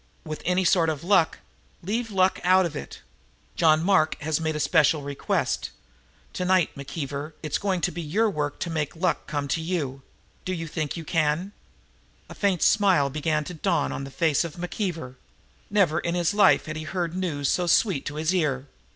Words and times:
"With 0.23 0.41
any 0.45 0.65
sort 0.65 0.89
of 0.89 1.03
luck" 1.03 1.37
"Leave 1.83 2.07
the 2.07 2.15
luck 2.15 2.39
out 2.43 2.65
of 2.65 2.75
it. 2.75 3.01
John 3.55 3.83
Mark 3.83 4.19
has 4.21 4.41
made 4.41 4.55
a 4.55 4.59
special 4.59 5.03
request. 5.03 5.69
Tonight, 6.33 6.71
McKeever, 6.75 7.33
it's 7.43 7.59
going 7.59 7.81
to 7.81 7.91
be 7.91 8.01
your 8.01 8.27
work 8.27 8.59
to 8.61 8.71
make 8.71 8.95
the 8.95 8.99
luck 8.99 9.27
come 9.27 9.47
to 9.49 9.61
you. 9.61 10.01
Do 10.43 10.53
you 10.53 10.65
think 10.65 10.97
you 10.97 11.05
can?" 11.05 11.51
A 12.29 12.33
faint 12.33 12.63
smile 12.63 13.11
began 13.11 13.43
to 13.43 13.53
dawn 13.53 13.91
on 13.91 14.03
the 14.03 14.09
face 14.09 14.43
of 14.43 14.55
McKeever. 14.55 15.17
Never 15.69 15.99
in 15.99 16.15
his 16.15 16.33
life 16.33 16.65
had 16.65 16.77
he 16.77 16.83
heard 16.85 17.15
news 17.15 17.47
so 17.49 17.67
sweet 17.67 18.03
to 18.07 18.15
his 18.15 18.33
ear. 18.33 18.65